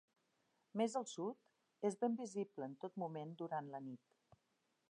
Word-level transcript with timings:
Més 0.81 0.95
al 1.01 1.05
sud, 1.11 1.43
és 1.91 1.99
ben 2.05 2.17
visible 2.23 2.71
en 2.71 2.75
tot 2.87 2.99
moment 3.05 3.37
durant 3.43 3.73
la 3.77 3.87
nit. 3.91 4.21